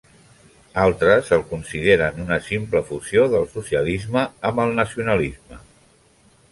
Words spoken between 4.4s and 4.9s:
amb el